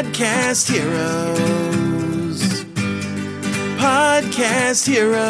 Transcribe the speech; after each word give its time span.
Podcast 0.00 0.72
Heroes. 0.72 2.40
Podcast 3.76 4.88
Heroes. 4.88 5.20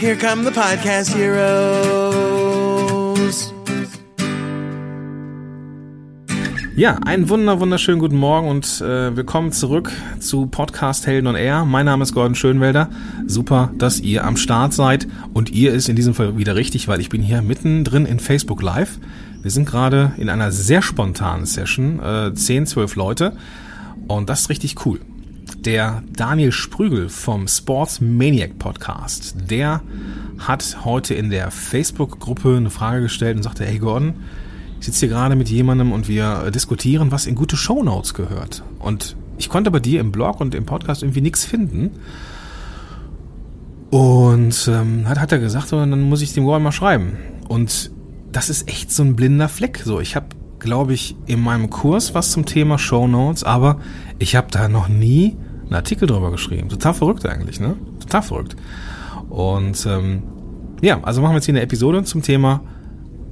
Here 0.00 0.16
come 0.16 0.42
the 0.42 0.50
Podcast 0.50 1.14
Heroes. 1.14 2.38
Ja, 6.76 6.96
einen 7.04 7.28
wunder 7.28 7.60
wunderschönen 7.60 8.00
guten 8.00 8.16
Morgen 8.16 8.48
und 8.48 8.80
äh, 8.80 9.14
willkommen 9.14 9.52
zurück 9.52 9.92
zu 10.18 10.46
Podcast 10.46 11.06
Helden 11.06 11.26
on 11.26 11.36
Air. 11.36 11.66
Mein 11.66 11.84
Name 11.84 12.04
ist 12.04 12.14
Gordon 12.14 12.34
Schönwelder. 12.34 12.88
Super, 13.26 13.70
dass 13.76 14.00
ihr 14.00 14.24
am 14.24 14.38
Start 14.38 14.72
seid 14.72 15.06
und 15.34 15.50
ihr 15.50 15.74
ist 15.74 15.90
in 15.90 15.96
diesem 15.96 16.14
Fall 16.14 16.38
wieder 16.38 16.56
richtig, 16.56 16.88
weil 16.88 17.00
ich 17.00 17.10
bin 17.10 17.20
hier 17.20 17.42
mittendrin 17.42 18.06
in 18.06 18.18
Facebook 18.18 18.62
Live. 18.62 18.98
Wir 19.40 19.52
sind 19.52 19.66
gerade 19.66 20.12
in 20.16 20.28
einer 20.30 20.50
sehr 20.50 20.82
spontanen 20.82 21.46
Session, 21.46 22.00
äh, 22.00 22.34
10, 22.34 22.66
12 22.66 22.96
Leute 22.96 23.32
und 24.08 24.28
das 24.28 24.42
ist 24.42 24.50
richtig 24.50 24.84
cool. 24.84 25.00
Der 25.60 26.02
Daniel 26.12 26.50
Sprügel 26.50 27.08
vom 27.08 27.46
Sports 27.46 28.00
Maniac 28.00 28.58
Podcast, 28.58 29.36
der 29.48 29.80
hat 30.38 30.84
heute 30.84 31.14
in 31.14 31.30
der 31.30 31.52
Facebook-Gruppe 31.52 32.56
eine 32.56 32.70
Frage 32.70 33.02
gestellt 33.02 33.36
und 33.36 33.44
sagte, 33.44 33.64
hey 33.64 33.78
Gordon, 33.78 34.14
ich 34.80 34.86
sitze 34.86 35.00
hier 35.06 35.08
gerade 35.08 35.36
mit 35.36 35.48
jemandem 35.48 35.92
und 35.92 36.08
wir 36.08 36.50
diskutieren, 36.50 37.12
was 37.12 37.26
in 37.26 37.34
gute 37.34 37.56
Shownotes 37.56 38.14
gehört. 38.14 38.64
Und 38.80 39.16
ich 39.38 39.48
konnte 39.48 39.70
bei 39.70 39.80
dir 39.80 40.00
im 40.00 40.10
Blog 40.10 40.40
und 40.40 40.54
im 40.54 40.66
Podcast 40.66 41.02
irgendwie 41.02 41.20
nichts 41.20 41.44
finden. 41.44 41.90
Und 43.90 44.68
ähm, 44.68 45.08
hat, 45.08 45.18
hat 45.18 45.32
er 45.32 45.38
gesagt, 45.38 45.72
dann 45.72 46.00
muss 46.02 46.22
ich 46.22 46.34
dem 46.34 46.44
Gordon 46.44 46.64
mal 46.64 46.72
schreiben. 46.72 47.16
Und 47.48 47.90
das 48.38 48.50
ist 48.50 48.68
echt 48.68 48.92
so 48.92 49.02
ein 49.02 49.16
blinder 49.16 49.48
Fleck. 49.48 49.82
So, 49.84 49.98
ich 49.98 50.14
habe, 50.14 50.26
glaube 50.60 50.94
ich, 50.94 51.16
in 51.26 51.40
meinem 51.40 51.70
Kurs 51.70 52.14
was 52.14 52.30
zum 52.30 52.46
Thema 52.46 52.78
Shownotes, 52.78 53.42
aber 53.42 53.80
ich 54.20 54.36
habe 54.36 54.46
da 54.52 54.68
noch 54.68 54.86
nie 54.86 55.36
einen 55.64 55.74
Artikel 55.74 56.06
drüber 56.06 56.30
geschrieben. 56.30 56.68
Total 56.68 56.94
verrückt 56.94 57.26
eigentlich, 57.26 57.58
ne? 57.58 57.74
Total 57.98 58.22
verrückt. 58.22 58.54
Und 59.28 59.84
ähm, 59.86 60.22
ja, 60.80 61.02
also 61.02 61.20
machen 61.20 61.32
wir 61.32 61.38
jetzt 61.38 61.46
hier 61.46 61.54
eine 61.54 61.62
Episode 61.62 62.04
zum 62.04 62.22
Thema, 62.22 62.60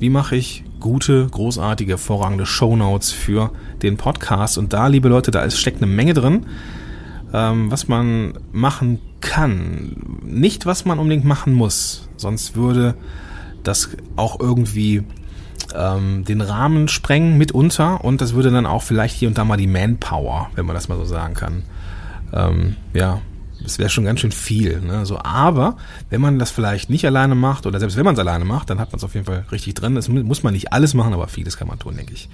wie 0.00 0.10
mache 0.10 0.34
ich 0.34 0.64
gute, 0.80 1.28
großartige, 1.28 1.92
hervorragende 1.92 2.44
Shownotes 2.44 3.12
für 3.12 3.52
den 3.82 3.96
Podcast. 3.96 4.58
Und 4.58 4.72
da, 4.72 4.88
liebe 4.88 5.08
Leute, 5.08 5.30
da 5.30 5.42
ist, 5.44 5.60
steckt 5.60 5.80
eine 5.80 5.86
Menge 5.86 6.14
drin, 6.14 6.46
ähm, 7.32 7.70
was 7.70 7.86
man 7.86 8.32
machen 8.50 8.98
kann. 9.20 10.20
Nicht, 10.24 10.66
was 10.66 10.84
man 10.84 10.98
unbedingt 10.98 11.24
machen 11.24 11.54
muss. 11.54 12.08
Sonst 12.16 12.56
würde 12.56 12.96
das 13.66 13.90
auch 14.16 14.40
irgendwie 14.40 15.04
ähm, 15.74 16.24
den 16.24 16.40
Rahmen 16.40 16.88
sprengen 16.88 17.38
mitunter 17.38 18.04
und 18.04 18.20
das 18.20 18.34
würde 18.34 18.50
dann 18.50 18.66
auch 18.66 18.82
vielleicht 18.82 19.14
hier 19.14 19.28
und 19.28 19.38
da 19.38 19.44
mal 19.44 19.56
die 19.56 19.66
Manpower, 19.66 20.50
wenn 20.54 20.66
man 20.66 20.74
das 20.74 20.88
mal 20.88 20.96
so 20.98 21.04
sagen 21.04 21.34
kann, 21.34 21.62
ähm, 22.32 22.76
ja, 22.94 23.20
das 23.62 23.78
wäre 23.78 23.88
schon 23.88 24.04
ganz 24.04 24.20
schön 24.20 24.32
viel. 24.32 24.80
Ne? 24.80 25.06
So, 25.06 25.18
aber 25.18 25.76
wenn 26.10 26.20
man 26.20 26.38
das 26.38 26.50
vielleicht 26.50 26.90
nicht 26.90 27.04
alleine 27.06 27.34
macht 27.34 27.66
oder 27.66 27.80
selbst 27.80 27.96
wenn 27.96 28.04
man 28.04 28.14
es 28.14 28.20
alleine 28.20 28.44
macht, 28.44 28.70
dann 28.70 28.78
hat 28.78 28.92
man 28.92 28.98
es 28.98 29.04
auf 29.04 29.14
jeden 29.14 29.26
Fall 29.26 29.44
richtig 29.50 29.74
drin. 29.74 29.94
Das 29.94 30.08
muss 30.08 30.42
man 30.42 30.52
nicht 30.52 30.72
alles 30.72 30.94
machen, 30.94 31.14
aber 31.14 31.26
vieles 31.28 31.56
kann 31.56 31.68
man 31.68 31.78
tun, 31.78 31.96
denke 31.96 32.12
ich. 32.12 32.28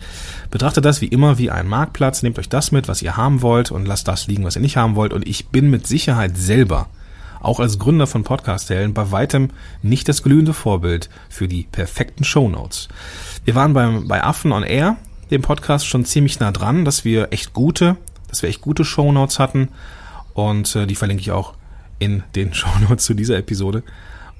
Betrachtet 0.50 0.84
das 0.84 1.00
wie 1.00 1.06
immer 1.06 1.38
wie 1.38 1.50
ein 1.50 1.68
Marktplatz. 1.68 2.22
Nehmt 2.22 2.38
euch 2.38 2.48
das 2.48 2.72
mit, 2.72 2.88
was 2.88 3.02
ihr 3.02 3.16
haben 3.16 3.40
wollt 3.40 3.70
und 3.70 3.86
lasst 3.86 4.08
das 4.08 4.26
liegen, 4.26 4.44
was 4.44 4.56
ihr 4.56 4.62
nicht 4.62 4.76
haben 4.76 4.96
wollt. 4.96 5.12
Und 5.12 5.26
ich 5.26 5.48
bin 5.48 5.70
mit 5.70 5.86
Sicherheit 5.86 6.36
selber, 6.36 6.88
auch 7.42 7.60
als 7.60 7.78
Gründer 7.78 8.06
von 8.06 8.22
Podcast-Helden, 8.24 8.94
bei 8.94 9.10
weitem 9.10 9.50
nicht 9.82 10.08
das 10.08 10.22
glühende 10.22 10.54
Vorbild 10.54 11.10
für 11.28 11.48
die 11.48 11.64
perfekten 11.64 12.24
Shownotes. 12.24 12.88
Wir 13.44 13.54
waren 13.54 13.74
beim, 13.74 14.06
bei 14.08 14.22
Affen 14.22 14.52
on 14.52 14.62
Air, 14.62 14.96
dem 15.30 15.42
Podcast, 15.42 15.86
schon 15.86 16.04
ziemlich 16.04 16.38
nah 16.40 16.52
dran, 16.52 16.84
dass 16.84 17.04
wir 17.04 17.32
echt 17.32 17.52
gute, 17.52 17.96
dass 18.28 18.42
wir 18.42 18.48
echt 18.48 18.60
gute 18.60 18.84
Shownotes 18.84 19.38
hatten 19.38 19.70
und 20.34 20.74
äh, 20.76 20.86
die 20.86 20.94
verlinke 20.94 21.20
ich 21.20 21.32
auch 21.32 21.54
in 21.98 22.22
den 22.36 22.54
Shownotes 22.54 23.04
zu 23.04 23.14
dieser 23.14 23.36
Episode. 23.36 23.82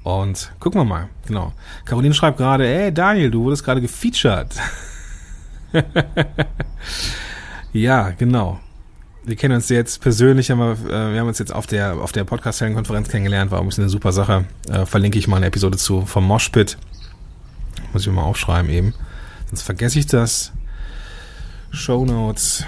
Und 0.03 0.51
gucken 0.59 0.81
wir 0.81 0.85
mal, 0.85 1.09
genau. 1.25 1.53
Caroline 1.85 2.13
schreibt 2.13 2.37
gerade, 2.37 2.67
ey 2.67 2.93
Daniel, 2.93 3.31
du 3.31 3.43
wurdest 3.43 3.63
gerade 3.63 3.81
gefeatured. 3.81 4.53
ja, 7.73 8.09
genau. 8.11 8.59
Wir 9.25 9.37
kennen 9.37 9.55
uns 9.55 9.69
jetzt 9.69 10.01
persönlich, 10.01 10.51
haben 10.51 10.59
wir, 10.59 10.71
äh, 10.89 11.13
wir 11.13 11.19
haben 11.19 11.27
uns 11.27 11.39
jetzt 11.39 11.53
auf 11.53 11.65
der 11.65 11.95
auf 11.95 12.11
der 12.11 12.25
Podcast-Konferenz 12.25 13.07
kennengelernt, 13.07 13.51
war 13.51 13.63
bisschen 13.63 13.83
eine 13.83 13.89
super 13.89 14.11
Sache. 14.11 14.45
Äh, 14.69 14.85
verlinke 14.85 15.17
ich 15.17 15.27
mal 15.27 15.37
eine 15.37 15.45
Episode 15.45 15.77
zu 15.77 16.05
vom 16.05 16.25
Moshpit. 16.25 16.77
Muss 17.93 18.05
ich 18.05 18.11
mal 18.11 18.23
aufschreiben 18.23 18.69
eben. 18.69 18.93
Sonst 19.47 19.61
vergesse 19.61 19.99
ich 19.99 20.07
das. 20.07 20.51
Shownotes. 21.71 22.65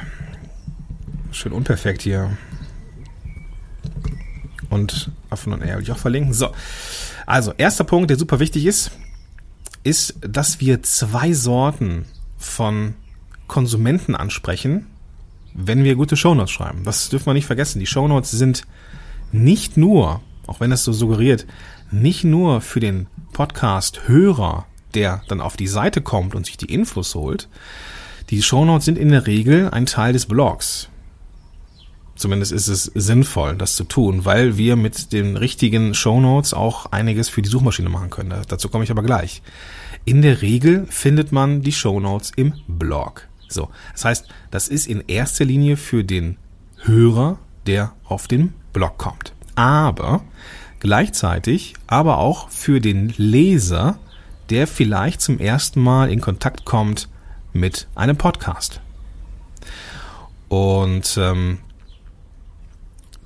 Schön 1.31 1.51
unperfekt 1.51 2.01
hier 2.01 2.37
und 4.69 5.11
Affen 5.29 5.53
und 5.53 5.61
R 5.61 5.77
will 5.77 5.83
ich 5.83 5.91
auch 5.91 5.97
verlinken. 5.97 6.33
So, 6.33 6.49
also 7.25 7.53
erster 7.57 7.83
Punkt, 7.83 8.09
der 8.09 8.17
super 8.17 8.39
wichtig 8.39 8.65
ist, 8.65 8.91
ist, 9.83 10.15
dass 10.21 10.59
wir 10.59 10.83
zwei 10.83 11.33
Sorten 11.33 12.05
von 12.37 12.93
Konsumenten 13.47 14.15
ansprechen, 14.15 14.87
wenn 15.55 15.83
wir 15.83 15.95
gute 15.95 16.17
Shownotes 16.17 16.51
schreiben. 16.51 16.83
Das 16.83 17.09
dürfen 17.09 17.27
wir 17.27 17.33
nicht 17.33 17.45
vergessen. 17.45 17.79
Die 17.79 17.87
Shownotes 17.87 18.31
sind 18.31 18.63
nicht 19.31 19.77
nur, 19.77 20.21
auch 20.47 20.59
wenn 20.59 20.71
es 20.71 20.83
so 20.83 20.93
suggeriert, 20.93 21.45
nicht 21.91 22.23
nur 22.23 22.61
für 22.61 22.79
den 22.79 23.07
Podcast-Hörer, 23.33 24.65
der 24.93 25.21
dann 25.27 25.41
auf 25.41 25.57
die 25.57 25.67
Seite 25.67 26.01
kommt 26.01 26.35
und 26.35 26.45
sich 26.45 26.57
die 26.57 26.73
Infos 26.73 27.15
holt. 27.15 27.47
Die 28.29 28.41
Shownotes 28.41 28.85
sind 28.85 28.97
in 28.97 29.09
der 29.09 29.27
Regel 29.27 29.69
ein 29.69 29.85
Teil 29.85 30.13
des 30.13 30.25
Blogs. 30.25 30.89
Zumindest 32.15 32.53
ist 32.53 32.69
es 32.69 32.85
sinnvoll, 32.85 33.55
das 33.55 33.75
zu 33.75 33.83
tun, 33.83 34.23
weil 34.23 34.57
wir 34.57 34.77
mit 34.77 35.11
den 35.11 35.35
richtigen 35.35 35.93
Shownotes 35.93 36.53
auch 36.53 36.87
einiges 36.87 37.27
für 37.27 37.41
die 37.41 37.49
Suchmaschine 37.49 37.89
machen 37.89 38.09
können. 38.09 38.33
Dazu 38.47 38.69
komme 38.69 38.85
ich 38.85 38.91
aber 38.91 39.03
gleich. 39.03 39.41
In 40.05 40.21
der 40.21 40.41
Regel 40.41 40.85
findet 40.89 41.31
man 41.31 41.61
die 41.61 41.73
Shownotes 41.73 42.31
im 42.35 42.53
Blog. 42.67 43.27
So, 43.47 43.69
das 43.93 44.05
heißt, 44.05 44.27
das 44.51 44.67
ist 44.67 44.87
in 44.87 45.03
erster 45.07 45.45
Linie 45.45 45.77
für 45.77 46.03
den 46.03 46.37
Hörer, 46.83 47.39
der 47.67 47.93
auf 48.03 48.27
den 48.27 48.53
Blog 48.73 48.97
kommt. 48.97 49.33
Aber 49.55 50.21
gleichzeitig 50.79 51.73
aber 51.87 52.17
auch 52.17 52.49
für 52.49 52.79
den 52.79 53.13
Leser, 53.17 53.97
der 54.49 54.67
vielleicht 54.67 55.21
zum 55.21 55.39
ersten 55.39 55.81
Mal 55.81 56.11
in 56.11 56.21
Kontakt 56.21 56.65
kommt 56.65 57.09
mit 57.53 57.87
einem 57.95 58.17
Podcast. 58.17 58.81
Und 60.47 61.17
ähm, 61.17 61.59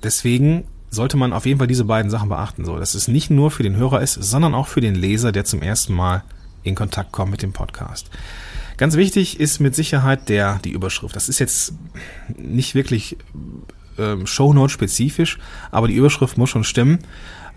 deswegen 0.02 0.64
sollte 0.90 1.16
man 1.16 1.32
auf 1.32 1.46
jeden 1.46 1.58
Fall 1.58 1.68
diese 1.68 1.84
beiden 1.84 2.10
Sachen 2.10 2.28
beachten, 2.28 2.64
so 2.64 2.78
dass 2.78 2.94
es 2.94 3.08
nicht 3.08 3.30
nur 3.30 3.50
für 3.50 3.62
den 3.62 3.76
Hörer 3.76 4.00
ist, 4.00 4.14
sondern 4.14 4.54
auch 4.54 4.66
für 4.66 4.80
den 4.80 4.94
Leser, 4.94 5.32
der 5.32 5.44
zum 5.44 5.62
ersten 5.62 5.94
Mal 5.94 6.24
in 6.62 6.74
Kontakt 6.74 7.12
kommt 7.12 7.30
mit 7.30 7.42
dem 7.42 7.52
Podcast. 7.52 8.10
Ganz 8.80 8.96
wichtig 8.96 9.38
ist 9.38 9.60
mit 9.60 9.74
Sicherheit 9.74 10.30
der 10.30 10.58
die 10.64 10.70
Überschrift. 10.70 11.14
Das 11.14 11.28
ist 11.28 11.38
jetzt 11.38 11.74
nicht 12.38 12.74
wirklich 12.74 13.18
ähm, 13.98 14.26
Shownote 14.26 14.72
spezifisch, 14.72 15.38
aber 15.70 15.86
die 15.86 15.96
Überschrift 15.96 16.38
muss 16.38 16.48
schon 16.48 16.64
stimmen. 16.64 17.00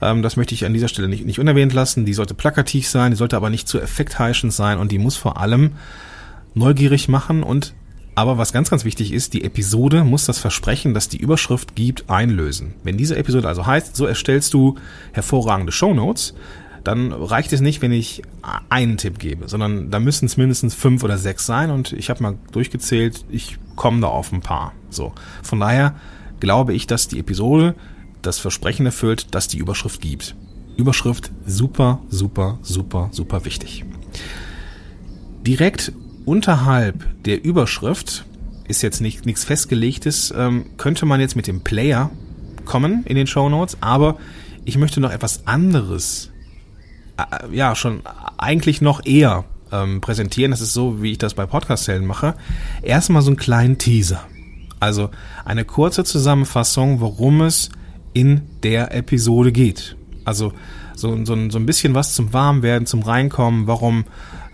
Ähm, 0.02 0.22
das 0.22 0.36
möchte 0.36 0.54
ich 0.54 0.66
an 0.66 0.74
dieser 0.74 0.90
Stelle 0.90 1.08
nicht, 1.08 1.26
nicht 1.26 1.40
unerwähnt 1.40 1.72
lassen. 1.72 2.04
Die 2.04 2.14
sollte 2.14 2.34
plakativ 2.34 2.90
sein, 2.90 3.12
die 3.12 3.16
sollte 3.16 3.38
aber 3.38 3.50
nicht 3.50 3.70
zu 3.70 3.80
effektheischend 3.80 4.52
sein 4.52 4.80
und 4.80 4.92
die 4.92 4.98
muss 4.98 5.16
vor 5.16 5.40
allem 5.40 5.72
neugierig 6.56 7.08
machen 7.08 7.42
und 7.42 7.74
aber 8.16 8.38
was 8.38 8.52
ganz, 8.52 8.70
ganz 8.70 8.84
wichtig 8.84 9.14
ist, 9.14 9.34
die 9.34 9.46
Episode 9.46 10.04
muss 10.04 10.26
das 10.26 10.40
Versprechen, 10.40 10.94
das 10.94 11.08
die 11.08 11.18
Überschrift 11.18 11.74
gibt, 11.74 12.10
einlösen. 12.10 12.74
Wenn 12.84 12.98
diese 12.98 13.16
Episode 13.16 13.48
also 13.48 13.66
heißt, 13.66 13.96
so 13.96 14.06
erstellst 14.06 14.54
du 14.54 14.76
hervorragende 15.14 15.72
Shownotes, 15.72 16.34
dann 16.84 17.14
reicht 17.14 17.54
es 17.54 17.62
nicht, 17.62 17.82
wenn 17.82 17.92
ich 17.92 18.22
einen 18.70 18.98
Tipp 18.98 19.20
gebe, 19.20 19.48
sondern 19.48 19.90
da 19.90 20.00
müssen 20.00 20.26
es 20.26 20.38
mindestens 20.38 20.74
fünf 20.74 21.04
oder 21.04 21.18
sechs 21.18 21.46
sein 21.46 21.72
und 21.72 21.94
ich 21.94 22.10
habe 22.10 22.22
mal 22.22 22.36
durchgezählt, 22.52 23.26
ich 23.30 23.58
komme 23.76 24.02
da 24.02 24.08
auf 24.08 24.32
ein 24.32 24.42
paar. 24.42 24.74
So, 24.90 25.14
von 25.42 25.60
daher 25.60 25.96
glaube 26.40 26.74
ich, 26.74 26.88
dass 26.88 27.08
die 27.08 27.20
Episode 27.20 27.76
das 28.22 28.40
Versprechen 28.40 28.86
erfüllt, 28.86 29.28
das 29.32 29.48
die 29.48 29.58
Überschrift 29.58 30.02
gibt. 30.02 30.36
Überschrift 30.76 31.32
super, 31.46 32.02
super, 32.10 32.60
super, 32.62 33.10
super 33.12 33.46
wichtig. 33.46 33.86
Direkt 35.46 35.94
unterhalb 36.26 37.06
der 37.26 37.44
Überschrift 37.44 38.26
ist 38.68 38.82
jetzt 38.82 39.02
nicht 39.02 39.26
nichts 39.26 39.44
festgelegtes, 39.44 40.34
ähm, 40.36 40.66
könnte 40.78 41.06
man 41.06 41.20
jetzt 41.20 41.36
mit 41.36 41.48
dem 41.48 41.62
Player 41.62 42.12
kommen 42.66 43.04
in 43.06 43.16
den 43.16 43.28
Show 43.28 43.50
Notes, 43.50 43.78
aber 43.82 44.18
ich 44.66 44.78
möchte 44.78 45.02
noch 45.02 45.12
etwas 45.12 45.48
anderes, 45.48 46.32
ja 47.52 47.76
schon 47.76 48.02
eigentlich 48.38 48.82
noch 48.82 49.06
eher 49.06 49.46
ähm, 49.72 50.02
präsentieren. 50.02 50.52
Das 50.52 50.62
ist 50.62 50.74
so, 50.74 51.02
wie 51.02 51.14
ich 51.14 51.18
das 51.18 51.34
bei 51.34 51.46
Podcast-Zellen 51.46 52.06
mache. 52.06 52.36
Erstmal 52.82 53.22
so 53.22 53.30
einen 53.30 53.38
kleinen 53.38 53.78
Teaser. 53.78 54.24
Also 54.80 55.10
eine 55.46 55.66
kurze 55.66 56.04
Zusammenfassung, 56.04 57.00
worum 57.00 57.42
es 57.42 57.70
in 58.14 58.42
der 58.64 58.94
Episode 58.94 59.52
geht. 59.52 59.96
Also 60.26 60.54
so, 60.96 61.26
so, 61.26 61.50
so 61.50 61.58
ein 61.58 61.66
bisschen 61.66 61.96
was 61.96 62.14
zum 62.14 62.34
Warmwerden, 62.34 62.86
zum 62.86 63.02
Reinkommen, 63.02 63.68
warum 63.68 64.06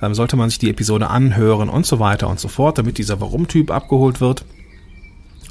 ähm, 0.01 0.13
sollte 0.13 0.37
man 0.37 0.49
sich 0.49 0.59
die 0.59 0.69
Episode 0.69 1.09
anhören 1.09 1.69
und 1.69 1.85
so 1.85 1.99
weiter 1.99 2.29
und 2.29 2.39
so 2.39 2.47
fort, 2.47 2.77
damit 2.77 2.97
dieser 2.97 3.19
Warum-Typ 3.19 3.71
abgeholt 3.71 4.21
wird. 4.21 4.45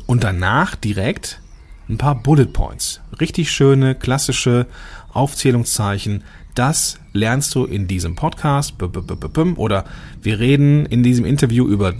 Und 0.07 0.25
danach 0.25 0.75
direkt 0.75 1.41
ein 1.89 1.99
paar 1.99 2.15
Bullet 2.15 2.47
Points. 2.47 3.01
Richtig 3.21 3.51
schöne, 3.51 3.95
klassische 3.95 4.67
Aufzählungszeichen. 5.13 6.25
Das 6.59 6.99
lernst 7.13 7.55
du 7.55 7.67
in 7.67 7.87
diesem 7.87 8.17
Podcast. 8.17 8.75
Oder 8.81 9.85
wir 10.23 10.41
reden 10.41 10.87
in 10.87 11.05
diesem 11.05 11.25
Interview 11.25 11.69
über 11.69 11.95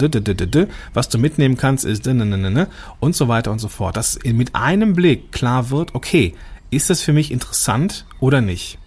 was 0.93 1.07
du 1.07 1.17
mitnehmen 1.17 1.55
kannst 1.55 1.85
ist 1.85 2.05
und 2.99 3.15
so 3.15 3.27
weiter 3.29 3.53
und 3.53 3.59
so 3.59 3.69
fort. 3.69 3.95
Dass 3.95 4.19
mit 4.25 4.55
einem 4.55 4.95
Blick 4.95 5.31
klar 5.31 5.69
wird, 5.69 5.95
okay, 5.95 6.35
ist 6.71 6.89
das 6.89 7.01
für 7.01 7.13
mich 7.13 7.31
interessant 7.31 8.05
oder 8.19 8.41
nicht? 8.41 8.79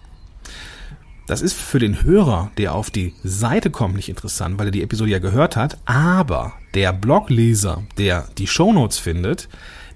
Das 1.25 1.41
ist 1.41 1.53
für 1.53 1.79
den 1.79 2.03
Hörer, 2.03 2.51
der 2.59 2.75
auf 2.75 2.91
die 2.91 3.15
Seite 3.23 3.71
kommt, 3.71 3.95
nicht 3.95 4.09
interessant, 4.09 4.59
weil 4.59 4.67
er 4.67 4.71
die 4.71 4.83
Episode 4.83 5.09
ja 5.09 5.17
gehört 5.17 5.55
hat, 5.55 5.79
aber 5.85 6.53
der 6.75 6.93
Blogleser, 6.93 7.81
der 7.97 8.27
die 8.37 8.45
Shownotes 8.45 8.99
findet, 8.99 9.49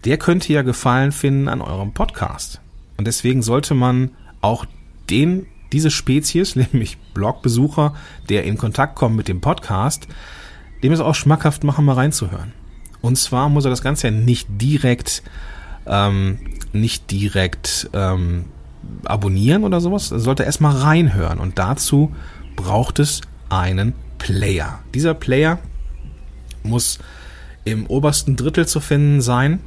der 0.05 0.17
könnte 0.17 0.51
ja 0.51 0.63
Gefallen 0.63 1.11
finden 1.11 1.47
an 1.47 1.61
eurem 1.61 1.93
Podcast. 1.93 2.61
Und 2.97 3.05
deswegen 3.05 3.43
sollte 3.43 3.75
man 3.75 4.09
auch 4.41 4.65
den, 5.11 5.45
diese 5.71 5.91
Spezies, 5.91 6.55
nämlich 6.73 6.97
Blogbesucher, 7.13 7.93
der 8.29 8.43
in 8.43 8.57
Kontakt 8.57 8.95
kommt 8.95 9.15
mit 9.15 9.27
dem 9.27 9.41
Podcast, 9.41 10.07
dem 10.83 10.93
es 10.93 10.99
auch 10.99 11.15
schmackhaft 11.15 11.63
machen, 11.63 11.85
mal 11.85 11.93
reinzuhören. 11.93 12.53
Und 13.01 13.17
zwar 13.17 13.49
muss 13.49 13.65
er 13.65 13.71
das 13.71 13.81
Ganze 13.81 14.07
ja 14.07 14.11
nicht 14.11 14.47
direkt, 14.49 15.23
ähm, 15.85 16.39
nicht 16.73 17.11
direkt 17.11 17.89
ähm, 17.93 18.45
abonnieren 19.05 19.63
oder 19.63 19.81
sowas, 19.81 20.11
er 20.11 20.19
sollte 20.19 20.43
erstmal 20.43 20.75
reinhören. 20.75 21.39
Und 21.39 21.59
dazu 21.59 22.13
braucht 22.55 22.99
es 22.99 23.21
einen 23.49 23.93
Player. 24.17 24.79
Dieser 24.93 25.13
Player 25.13 25.59
muss 26.63 26.99
im 27.63 27.85
obersten 27.87 28.35
Drittel 28.35 28.67
zu 28.67 28.79
finden 28.79 29.21
sein. 29.21 29.59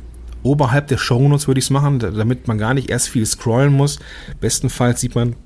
Oberhalb 0.42 0.88
der 0.88 0.98
Shownotes 0.98 1.46
würde 1.46 1.58
ich 1.58 1.66
es 1.66 1.70
machen, 1.70 1.98
damit 1.98 2.48
man 2.48 2.58
gar 2.58 2.74
nicht 2.74 2.88
erst 2.88 3.08
viel 3.08 3.26
scrollen 3.26 3.72
muss. 3.72 3.98
Bestenfalls 4.40 5.00
sieht 5.00 5.14
man 5.14 5.36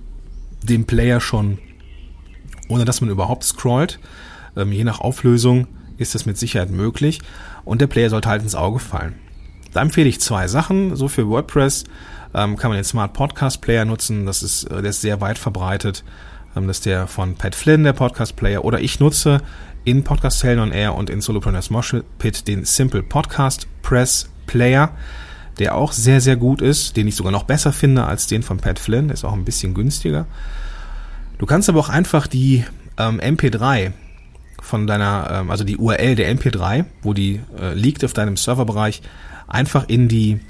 den 0.66 0.87
Player 0.87 1.20
schon, 1.20 1.58
ohne 2.69 2.84
dass 2.84 3.00
man 3.00 3.11
überhaupt 3.11 3.44
scrollt. 3.44 3.99
Ähm, 4.56 4.72
je 4.72 4.84
nach 4.84 5.00
Auflösung 5.00 5.66
ist 5.96 6.14
das 6.14 6.26
mit 6.26 6.38
Sicherheit 6.38 6.70
möglich. 6.70 7.20
Und 7.64 7.81
der 7.81 7.87
Player 7.87 8.11
sollte 8.11 8.28
halt 8.28 8.43
ins 8.43 8.55
Auge 8.55 8.78
fallen. 8.78 9.14
Da 9.72 9.82
empfehle 9.82 10.08
ich 10.08 10.20
zwei 10.20 10.49
Sachen. 10.49 10.96
So 10.96 11.08
für 11.08 11.28
WordPress 11.28 11.84
ähm, 12.34 12.56
kann 12.56 12.70
man 12.70 12.78
den 12.78 12.84
Smart 12.84 13.12
Podcast 13.12 13.61
Player 13.61 13.84
nutzen. 13.84 14.26
Das 14.26 14.43
ist, 14.43 14.64
äh, 14.64 14.82
der 14.82 14.90
ist 14.90 15.00
sehr 15.00 15.20
weit 15.20 15.38
verbreitet. 15.38 16.05
Ähm, 16.56 16.67
das 16.67 16.78
ist 16.78 16.87
der 16.87 17.06
von 17.06 17.34
Pat 17.34 17.55
Flynn, 17.55 17.84
der 17.84 17.93
Podcast 17.93 18.37
Player. 18.37 18.64
Oder 18.64 18.81
ich 18.81 19.00
nutze 19.00 19.40
in 19.84 20.02
Podcast 20.02 20.43
Helden 20.43 20.62
on 20.62 20.72
Air 20.72 20.94
und 20.94 21.10
in 21.10 21.20
Solopreneurs 21.20 21.70
Mosh 21.70 21.96
Pit 22.19 22.49
den 22.49 22.64
Simple 22.64 23.02
Podcast 23.02 23.67
Press 23.82 24.28
Player, 24.46 24.93
der 25.58 25.74
auch 25.74 25.92
sehr, 25.92 26.20
sehr 26.20 26.36
gut 26.36 26.60
ist, 26.60 26.96
den 26.96 27.08
ich 27.08 27.16
sogar 27.16 27.32
noch 27.32 27.44
besser 27.44 27.72
finde 27.72 28.04
als 28.04 28.26
den 28.26 28.42
von 28.42 28.58
Pat 28.58 28.78
Flynn. 28.78 29.08
Der 29.08 29.14
ist 29.14 29.24
auch 29.24 29.32
ein 29.32 29.44
bisschen 29.44 29.74
günstiger. 29.74 30.26
Du 31.38 31.46
kannst 31.46 31.68
aber 31.68 31.80
auch 31.80 31.88
einfach 31.88 32.26
die 32.26 32.64
ähm, 32.98 33.20
MP3 33.20 33.92
von 34.60 34.86
deiner, 34.86 35.28
ähm, 35.30 35.50
also 35.50 35.64
die 35.64 35.76
URL 35.76 36.14
der 36.14 36.34
MP3, 36.34 36.84
wo 37.02 37.12
die 37.12 37.40
äh, 37.60 37.74
liegt 37.74 38.04
auf 38.04 38.12
deinem 38.12 38.36
Serverbereich, 38.36 39.02
einfach 39.46 39.88
in 39.88 40.08
die 40.08 40.40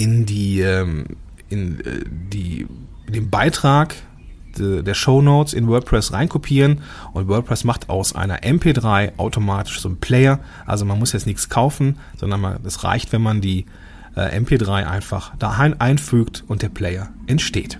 in 0.00 0.24
die, 0.24 0.60
ähm, 0.60 1.04
in, 1.50 1.80
äh, 1.80 2.04
die, 2.32 2.66
in 3.06 3.12
den 3.12 3.30
Beitrag 3.30 3.94
de, 4.58 4.82
der 4.82 4.94
Show 4.94 5.20
Notes 5.20 5.52
in 5.52 5.68
WordPress 5.68 6.12
reinkopieren 6.12 6.80
und 7.12 7.28
WordPress 7.28 7.64
macht 7.64 7.90
aus 7.90 8.14
einer 8.14 8.40
MP3 8.40 9.18
automatisch 9.18 9.80
so 9.80 9.88
einen 9.88 10.00
Player. 10.00 10.40
Also 10.64 10.86
man 10.86 10.98
muss 10.98 11.12
jetzt 11.12 11.26
nichts 11.26 11.50
kaufen, 11.50 11.98
sondern 12.16 12.60
es 12.64 12.82
reicht, 12.82 13.12
wenn 13.12 13.20
man 13.20 13.42
die 13.42 13.66
äh, 14.16 14.38
MP3 14.38 14.86
einfach 14.86 15.32
da 15.38 15.50
einfügt 15.50 16.44
und 16.46 16.62
der 16.62 16.68
Player 16.68 17.10
entsteht. 17.26 17.78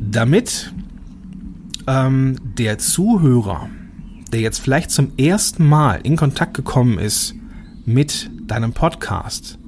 Damit 0.00 0.72
ähm, 1.86 2.36
der 2.42 2.78
Zuhörer, 2.78 3.68
der 4.32 4.40
jetzt 4.40 4.60
vielleicht 4.60 4.90
zum 4.90 5.12
ersten 5.18 5.66
Mal 5.66 6.00
in 6.02 6.16
Kontakt 6.16 6.54
gekommen 6.54 6.98
ist 6.98 7.34
mit 7.84 8.30
deinem 8.46 8.72
Podcast, 8.72 9.58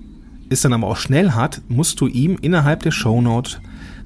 ist 0.48 0.64
dann 0.64 0.72
aber 0.72 0.88
auch 0.88 0.96
schnell 0.96 1.32
hat, 1.32 1.62
musst 1.68 2.00
du 2.00 2.06
ihm 2.06 2.36
innerhalb 2.40 2.82
der 2.82 2.90
Shownote 2.90 3.58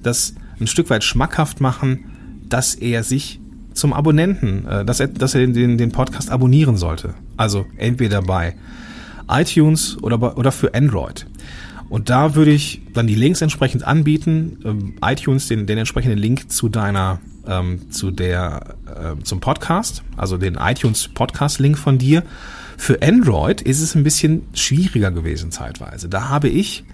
das 0.03 0.35
ein 0.61 0.67
Stück 0.67 0.91
weit 0.91 1.03
schmackhaft 1.03 1.61
machen, 1.61 2.05
dass 2.49 2.75
er 2.75 3.03
sich 3.03 3.41
zum 3.73 3.93
Abonnenten, 3.93 4.67
äh, 4.67 4.85
dass 4.85 5.01
er, 5.01 5.09
dass 5.09 5.35
er 5.35 5.47
den, 5.47 5.79
den 5.79 5.93
Podcast 5.93 6.31
abonnieren 6.31 6.77
sollte. 6.77 7.15
Also 7.37 7.67
entweder 7.77 8.23
bei 8.23 8.55
iTunes 9.29 9.97
oder, 10.03 10.37
oder 10.39 10.53
für 10.53 10.75
Android. 10.75 11.27
Und 11.89 12.11
da 12.11 12.35
würde 12.35 12.51
ich 12.51 12.81
dann 12.93 13.07
die 13.07 13.15
Links 13.15 13.43
entsprechend 13.43 13.87
anbieten. 13.87 14.59
Ähm, 14.65 14.95
iTunes 15.03 15.49
den, 15.49 15.67
den 15.67 15.79
entsprechenden 15.79 16.19
Link 16.19 16.51
zu 16.51 16.69
deiner, 16.69 17.21
ähm, 17.47 17.91
zu 17.91 18.11
der, 18.11 18.77
äh, 18.87 19.23
zum 19.23 19.41
Podcast, 19.41 20.03
also 20.17 20.39
den 20.39 20.55
iTunes 20.55 21.09
Podcast 21.09 21.59
Link 21.61 21.79
von 21.79 21.99
dir 21.99 22.25
für 22.77 23.03
Android 23.03 23.63
ist 23.63 23.81
es 23.81 23.95
ein 23.95 24.05
bisschen 24.05 24.43
schwieriger 24.53 25.11
gewesen 25.11 25.51
zeitweise. 25.51 26.09
Da 26.09 26.29
habe 26.29 26.49
ich 26.49 26.85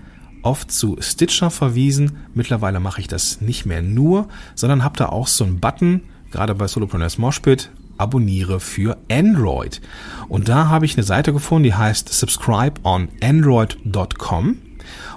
oft 0.43 0.71
zu 0.71 0.97
Stitcher 1.00 1.50
verwiesen. 1.50 2.19
Mittlerweile 2.35 2.81
mache 2.81 3.00
ich 3.00 3.09
das 3.09 3.41
nicht 3.41 3.67
mehr 3.67 3.83
nur, 3.83 4.29
sondern 4.55 4.85
habe 4.85 4.97
da 4.97 5.06
auch 5.06 5.26
so 5.26 5.44
einen 5.44 5.61
Button, 5.61 6.03
gerade 6.31 6.55
bei 6.55 6.67
Solopreneurs 6.67 7.19
Moshpit, 7.19 7.71
abonniere 8.00 8.61
für 8.61 8.97
Android. 9.11 9.81
Und 10.29 10.49
da 10.49 10.69
habe 10.69 10.87
ich 10.87 10.97
eine 10.97 11.02
Seite 11.05 11.32
gefunden, 11.32 11.64
die 11.64 11.75
heißt 11.75 12.08
subscribeonandroid.com. 12.08 14.56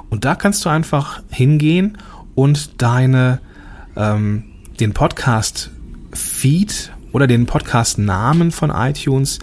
Und 0.09 0.25
da 0.25 0.35
kannst 0.35 0.65
du 0.65 0.69
einfach 0.69 1.21
hingehen 1.29 1.97
und 2.35 2.81
deine 2.81 3.39
ähm, 3.95 4.43
den 4.79 4.93
Podcast 4.93 5.71
Feed 6.11 6.91
oder 7.11 7.27
den 7.27 7.45
Podcast 7.45 7.97
Namen 7.97 8.51
von 8.51 8.69
iTunes 8.69 9.39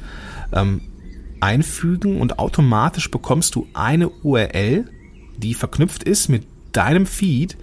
ähm, 0.53 0.83
einfügen 1.41 2.21
und 2.21 2.39
automatisch 2.39 3.11
bekommst 3.11 3.55
du 3.55 3.67
eine 3.73 4.09
URL, 4.09 4.85
die 5.39 5.55
verknüpft 5.55 6.03
ist 6.03 6.29
mit 6.29 6.47
deinem 6.73 7.07
Feed 7.07 7.57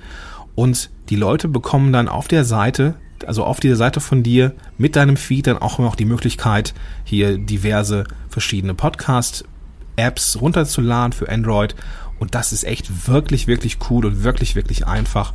und 0.55 0.89
die 1.09 1.15
Leute 1.15 1.47
bekommen 1.47 1.93
dann 1.93 2.09
auf 2.09 2.27
der 2.27 2.43
Seite, 2.43 2.95
also 3.25 3.43
auf 3.43 3.59
dieser 3.59 3.75
Seite 3.75 3.99
von 3.99 4.23
dir 4.23 4.53
mit 4.77 4.95
deinem 4.95 5.17
Feed 5.17 5.47
dann 5.47 5.57
auch 5.57 5.79
noch 5.79 5.95
die 5.95 6.05
Möglichkeit, 6.05 6.73
hier 7.03 7.37
diverse 7.37 8.05
verschiedene 8.29 8.73
Podcast-Apps 8.73 10.39
runterzuladen 10.41 11.13
für 11.13 11.29
Android 11.29 11.75
und 12.19 12.35
das 12.35 12.53
ist 12.53 12.63
echt 12.63 13.07
wirklich, 13.07 13.47
wirklich 13.47 13.77
cool 13.89 14.05
und 14.05 14.23
wirklich, 14.23 14.55
wirklich 14.55 14.87
einfach 14.87 15.33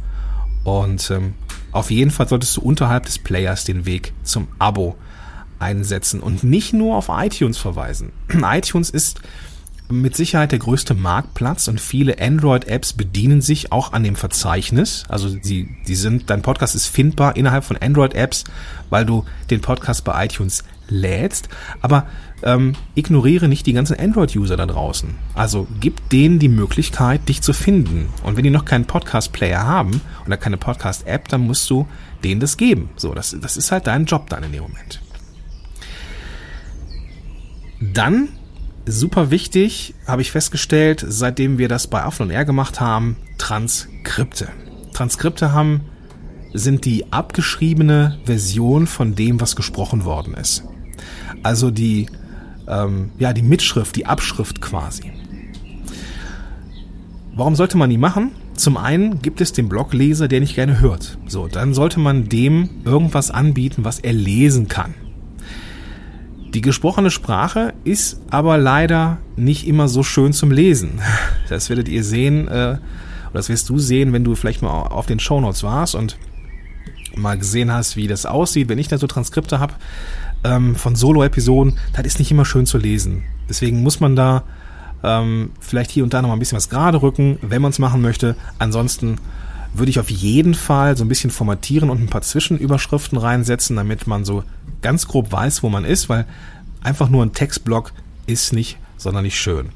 und 0.64 1.10
ähm, 1.10 1.34
auf 1.72 1.90
jeden 1.90 2.10
Fall 2.10 2.28
solltest 2.28 2.56
du 2.56 2.60
unterhalb 2.60 3.06
des 3.06 3.18
Players 3.18 3.64
den 3.64 3.86
Weg 3.86 4.12
zum 4.22 4.48
Abo 4.58 4.96
einsetzen 5.58 6.20
und 6.20 6.44
nicht 6.44 6.72
nur 6.72 6.96
auf 6.96 7.08
iTunes 7.08 7.58
verweisen. 7.58 8.12
iTunes 8.42 8.90
ist 8.90 9.20
mit 9.92 10.16
Sicherheit 10.16 10.52
der 10.52 10.58
größte 10.58 10.94
Marktplatz 10.94 11.68
und 11.68 11.80
viele 11.80 12.18
Android-Apps 12.20 12.94
bedienen 12.94 13.40
sich 13.40 13.70
auch 13.72 13.92
an 13.92 14.02
dem 14.02 14.16
Verzeichnis. 14.16 15.04
Also 15.08 15.28
sie, 15.28 15.68
die 15.86 15.94
sind, 15.94 16.30
dein 16.30 16.42
Podcast 16.42 16.74
ist 16.74 16.86
findbar 16.86 17.36
innerhalb 17.36 17.64
von 17.64 17.76
Android-Apps, 17.76 18.44
weil 18.90 19.04
du 19.04 19.24
den 19.50 19.60
Podcast 19.60 20.04
bei 20.04 20.24
iTunes 20.24 20.64
lädst. 20.88 21.48
Aber 21.80 22.06
ähm, 22.42 22.74
ignoriere 22.94 23.48
nicht 23.48 23.66
die 23.66 23.72
ganzen 23.72 23.98
Android-User 23.98 24.56
da 24.56 24.66
draußen. 24.66 25.14
Also 25.34 25.66
gib 25.80 26.08
denen 26.10 26.38
die 26.38 26.48
Möglichkeit, 26.48 27.28
dich 27.28 27.42
zu 27.42 27.52
finden. 27.52 28.08
Und 28.24 28.36
wenn 28.36 28.44
die 28.44 28.50
noch 28.50 28.64
keinen 28.64 28.86
Podcast-Player 28.86 29.64
haben 29.64 30.00
oder 30.26 30.36
keine 30.36 30.56
Podcast-App, 30.56 31.28
dann 31.28 31.42
musst 31.42 31.68
du 31.70 31.86
denen 32.24 32.40
das 32.40 32.56
geben. 32.56 32.90
So, 32.96 33.14
das, 33.14 33.36
das 33.40 33.56
ist 33.56 33.70
halt 33.70 33.86
dein 33.86 34.06
Job 34.06 34.28
dann 34.30 34.42
in 34.42 34.52
dem 34.52 34.62
Moment. 34.62 35.00
Dann, 37.80 38.28
super 38.86 39.30
wichtig, 39.30 39.94
habe 40.06 40.22
ich 40.22 40.32
festgestellt, 40.32 41.04
seitdem 41.06 41.58
wir 41.58 41.68
das 41.68 41.86
bei 41.86 42.02
Aflon 42.02 42.30
R 42.30 42.44
gemacht 42.44 42.80
haben, 42.80 43.16
Transkripte. 43.38 44.48
Transkripte 44.92 45.52
haben, 45.52 45.82
sind 46.52 46.84
die 46.84 47.12
abgeschriebene 47.12 48.18
Version 48.24 48.86
von 48.86 49.14
dem, 49.14 49.40
was 49.40 49.56
gesprochen 49.56 50.04
worden 50.04 50.34
ist. 50.34 50.64
Also 51.42 51.70
die, 51.70 52.06
ähm, 52.68 53.10
ja, 53.18 53.32
die 53.32 53.42
Mitschrift, 53.42 53.96
die 53.96 54.06
Abschrift 54.06 54.60
quasi. 54.60 55.10
Warum 57.34 57.56
sollte 57.56 57.78
man 57.78 57.88
die 57.88 57.98
machen? 57.98 58.32
Zum 58.54 58.76
einen 58.76 59.22
gibt 59.22 59.40
es 59.40 59.52
den 59.52 59.68
Blogleser, 59.68 60.28
der 60.28 60.40
nicht 60.40 60.54
gerne 60.54 60.80
hört. 60.80 61.16
So, 61.26 61.48
dann 61.48 61.72
sollte 61.72 61.98
man 61.98 62.28
dem 62.28 62.68
irgendwas 62.84 63.30
anbieten, 63.30 63.84
was 63.84 63.98
er 63.98 64.12
lesen 64.12 64.68
kann. 64.68 64.94
Die 66.54 66.60
gesprochene 66.60 67.10
Sprache 67.10 67.72
ist 67.84 68.20
aber 68.30 68.58
leider 68.58 69.18
nicht 69.36 69.66
immer 69.66 69.88
so 69.88 70.02
schön 70.02 70.32
zum 70.32 70.50
Lesen. 70.50 71.00
Das 71.48 71.68
werdet 71.68 71.88
ihr 71.88 72.02
sehen, 72.02 72.48
äh, 72.48 72.50
oder 72.50 72.78
das 73.34 73.50
wirst 73.50 73.68
du 73.68 73.78
sehen, 73.78 74.14
wenn 74.14 74.24
du 74.24 74.34
vielleicht 74.34 74.62
mal 74.62 74.70
auf 74.70 75.04
den 75.04 75.18
Shownotes 75.18 75.62
warst 75.62 75.94
und 75.94 76.16
mal 77.14 77.36
gesehen 77.36 77.70
hast, 77.70 77.96
wie 77.96 78.06
das 78.06 78.24
aussieht, 78.24 78.70
wenn 78.70 78.78
ich 78.78 78.88
da 78.88 78.96
so 78.96 79.06
Transkripte 79.06 79.60
habe 79.60 79.74
ähm, 80.44 80.74
von 80.76 80.96
Solo-Episoden, 80.96 81.78
das 81.92 82.06
ist 82.06 82.18
nicht 82.18 82.30
immer 82.30 82.46
schön 82.46 82.64
zu 82.64 82.78
lesen. 82.78 83.22
Deswegen 83.50 83.82
muss 83.82 84.00
man 84.00 84.16
da 84.16 84.44
ähm, 85.02 85.50
vielleicht 85.60 85.90
hier 85.90 86.04
und 86.04 86.14
da 86.14 86.22
noch 86.22 86.28
mal 86.28 86.36
ein 86.36 86.38
bisschen 86.38 86.56
was 86.56 86.70
gerade 86.70 87.02
rücken, 87.02 87.38
wenn 87.42 87.60
man 87.60 87.72
es 87.72 87.78
machen 87.78 88.00
möchte. 88.00 88.34
Ansonsten 88.58 89.18
würde 89.74 89.90
ich 89.90 89.98
auf 89.98 90.10
jeden 90.10 90.54
Fall 90.54 90.96
so 90.96 91.04
ein 91.04 91.08
bisschen 91.08 91.30
formatieren 91.30 91.90
und 91.90 92.00
ein 92.00 92.08
paar 92.08 92.22
Zwischenüberschriften 92.22 93.18
reinsetzen, 93.18 93.76
damit 93.76 94.06
man 94.06 94.24
so 94.24 94.44
ganz 94.82 95.06
grob 95.08 95.32
weiß, 95.32 95.62
wo 95.62 95.68
man 95.68 95.84
ist, 95.84 96.08
weil 96.08 96.26
einfach 96.82 97.08
nur 97.08 97.24
ein 97.24 97.32
Textblock 97.32 97.92
ist 98.26 98.52
nicht 98.52 98.78
sonderlich 98.96 99.38
schön. 99.38 99.70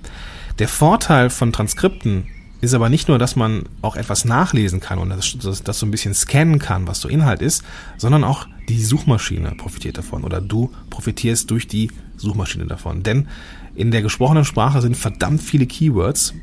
Der 0.59 0.69
Vorteil 0.69 1.31
von 1.31 1.53
Transkripten 1.53 2.27
ist 2.61 2.75
aber 2.75 2.89
nicht 2.89 3.09
nur, 3.09 3.19
dass 3.19 3.37
man 3.37 3.65
auch 3.83 3.97
etwas 3.97 4.25
nachlesen 4.25 4.81
kann 4.81 4.99
und 4.99 5.11
das, 5.11 5.37
das, 5.43 5.63
das, 5.63 5.79
so 5.79 5.87
ein 5.87 5.91
bisschen 5.91 6.15
scannen 6.15 6.59
kann, 6.59 6.87
was 6.87 7.01
so 7.01 7.09
Inhalt 7.09 7.43
ist, 7.43 7.63
sondern 7.99 8.25
auch 8.25 8.47
die 8.69 8.83
Suchmaschine 8.83 9.53
profitiert 9.57 9.99
davon 9.99 10.25
oder 10.25 10.41
du 10.41 10.73
profitierst 10.91 11.51
durch 11.51 11.69
die 11.69 11.91
Suchmaschine 12.17 12.67
davon. 12.67 13.03
Denn 13.03 13.29
in 13.75 13.91
der 13.91 14.03
gesprochenen 14.03 14.45
Sprache 14.45 14.81
sind 14.81 14.97
verdammt 14.97 15.43
viele 15.43 15.67
Keywords 15.67 16.35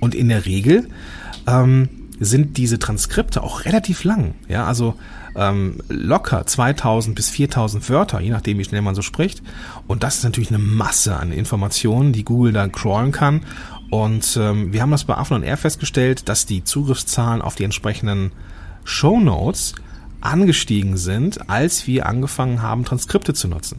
und 0.00 0.14
in 0.14 0.28
der 0.28 0.46
Regel 0.46 0.88
ähm, 1.46 1.88
sind 2.18 2.56
diese 2.56 2.78
Transkripte 2.78 3.42
auch 3.42 3.64
relativ 3.64 4.04
lang. 4.04 4.34
Ja, 4.48 4.64
also 4.64 4.94
ähm, 5.34 5.78
locker 5.88 6.46
2000 6.46 7.14
bis 7.14 7.28
4000 7.30 7.88
Wörter, 7.90 8.20
je 8.20 8.30
nachdem, 8.30 8.58
wie 8.58 8.64
schnell 8.64 8.82
man 8.82 8.94
so 8.94 9.02
spricht. 9.02 9.42
Und 9.86 10.02
das 10.02 10.18
ist 10.18 10.24
natürlich 10.24 10.50
eine 10.50 10.58
Masse 10.58 11.16
an 11.16 11.32
Informationen, 11.32 12.12
die 12.12 12.24
Google 12.24 12.52
dann 12.52 12.72
crawlen 12.72 13.12
kann. 13.12 13.42
Und 13.90 14.36
ähm, 14.40 14.72
wir 14.72 14.82
haben 14.82 14.90
das 14.90 15.04
bei 15.04 15.16
Affen 15.16 15.34
und 15.34 15.42
Air 15.42 15.56
festgestellt, 15.56 16.28
dass 16.28 16.46
die 16.46 16.64
Zugriffszahlen 16.64 17.42
auf 17.42 17.54
die 17.54 17.64
entsprechenden 17.64 18.32
Show 18.84 19.20
Notes 19.20 19.74
angestiegen 20.20 20.96
sind, 20.96 21.50
als 21.50 21.86
wir 21.86 22.06
angefangen 22.06 22.62
haben, 22.62 22.84
Transkripte 22.84 23.34
zu 23.34 23.48
nutzen. 23.48 23.78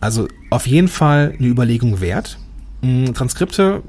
Also 0.00 0.26
auf 0.50 0.66
jeden 0.66 0.88
Fall 0.88 1.34
eine 1.38 1.48
Überlegung 1.48 2.00
wert. 2.00 2.38
Hm, 2.82 3.14
Transkripte 3.14 3.82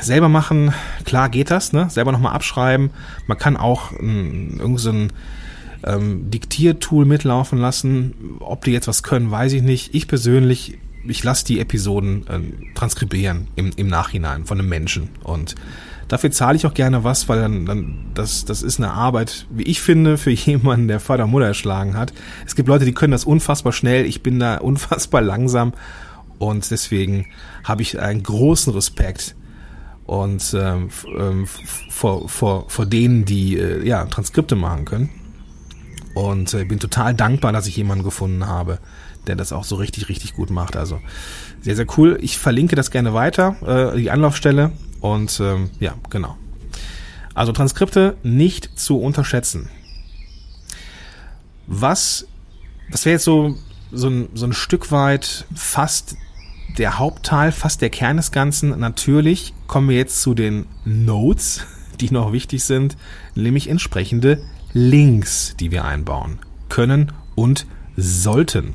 selber 0.00 0.28
machen, 0.28 0.72
klar 1.04 1.28
geht 1.28 1.50
das, 1.50 1.72
ne? 1.72 1.88
Selber 1.90 2.12
nochmal 2.12 2.34
abschreiben. 2.34 2.90
Man 3.26 3.38
kann 3.38 3.56
auch 3.56 3.92
ähm, 3.98 4.56
irgendein 4.58 5.12
ähm, 5.84 6.30
Diktiertool 6.30 7.04
mitlaufen 7.04 7.58
lassen. 7.58 8.38
Ob 8.40 8.64
die 8.64 8.72
jetzt 8.72 8.88
was 8.88 9.02
können, 9.02 9.30
weiß 9.30 9.52
ich 9.52 9.62
nicht. 9.62 9.94
Ich 9.94 10.08
persönlich, 10.08 10.78
ich 11.06 11.22
lasse 11.24 11.44
die 11.44 11.60
Episoden 11.60 12.26
äh, 12.26 12.74
transkribieren 12.74 13.48
im, 13.56 13.70
im 13.76 13.88
Nachhinein 13.88 14.44
von 14.44 14.58
einem 14.58 14.68
Menschen. 14.68 15.10
Und 15.22 15.54
dafür 16.08 16.30
zahle 16.30 16.56
ich 16.56 16.66
auch 16.66 16.74
gerne 16.74 17.04
was, 17.04 17.28
weil 17.28 17.40
dann, 17.40 17.66
dann 17.66 18.06
das, 18.14 18.44
das 18.44 18.62
ist 18.62 18.78
eine 18.78 18.92
Arbeit, 18.92 19.46
wie 19.50 19.62
ich 19.62 19.80
finde, 19.80 20.18
für 20.18 20.30
jemanden, 20.30 20.88
der 20.88 21.00
Vater 21.00 21.24
und 21.24 21.30
Mutter 21.30 21.46
erschlagen 21.46 21.96
hat. 21.96 22.12
Es 22.46 22.56
gibt 22.56 22.68
Leute, 22.68 22.84
die 22.84 22.94
können 22.94 23.12
das 23.12 23.24
unfassbar 23.24 23.72
schnell. 23.72 24.04
Ich 24.06 24.22
bin 24.22 24.38
da 24.38 24.56
unfassbar 24.58 25.22
langsam. 25.22 25.72
Und 26.38 26.70
deswegen 26.70 27.26
habe 27.64 27.82
ich 27.82 28.00
einen 28.00 28.22
großen 28.22 28.72
Respekt 28.72 29.36
und 30.10 30.56
ähm, 30.58 30.90
ähm, 31.16 31.46
vor, 31.46 32.28
vor, 32.28 32.68
vor 32.68 32.84
denen, 32.84 33.24
die 33.24 33.56
äh, 33.56 33.86
ja, 33.86 34.06
Transkripte 34.06 34.56
machen 34.56 34.84
können. 34.84 35.08
Und 36.14 36.52
äh, 36.52 36.64
bin 36.64 36.80
total 36.80 37.14
dankbar, 37.14 37.52
dass 37.52 37.68
ich 37.68 37.76
jemanden 37.76 38.02
gefunden 38.02 38.44
habe, 38.48 38.80
der 39.28 39.36
das 39.36 39.52
auch 39.52 39.62
so 39.62 39.76
richtig, 39.76 40.08
richtig 40.08 40.34
gut 40.34 40.50
macht. 40.50 40.76
Also 40.76 40.98
sehr, 41.60 41.76
sehr 41.76 41.86
cool. 41.96 42.18
Ich 42.20 42.38
verlinke 42.38 42.74
das 42.74 42.90
gerne 42.90 43.14
weiter, 43.14 43.92
äh, 43.94 43.96
die 43.96 44.10
Anlaufstelle. 44.10 44.72
Und 45.00 45.38
ähm, 45.38 45.70
ja, 45.78 45.94
genau. 46.10 46.36
Also 47.32 47.52
Transkripte 47.52 48.16
nicht 48.24 48.80
zu 48.80 49.00
unterschätzen. 49.00 49.68
Was, 51.68 52.26
das 52.90 53.04
wäre 53.04 53.12
jetzt 53.12 53.24
so, 53.24 53.54
so 53.92 54.08
ein, 54.08 54.28
so 54.34 54.44
ein 54.44 54.54
Stück 54.54 54.90
weit 54.90 55.46
fast 55.54 56.16
der 56.78 56.98
Hauptteil, 56.98 57.52
fast 57.52 57.82
der 57.82 57.90
Kern 57.90 58.16
des 58.16 58.32
Ganzen. 58.32 58.78
Natürlich 58.78 59.54
kommen 59.66 59.88
wir 59.88 59.96
jetzt 59.96 60.22
zu 60.22 60.34
den 60.34 60.66
Notes, 60.84 61.66
die 62.00 62.10
noch 62.10 62.32
wichtig 62.32 62.64
sind, 62.64 62.96
nämlich 63.34 63.68
entsprechende 63.68 64.42
Links, 64.72 65.54
die 65.58 65.70
wir 65.70 65.84
einbauen 65.84 66.38
können 66.68 67.12
und 67.34 67.66
sollten. 67.96 68.74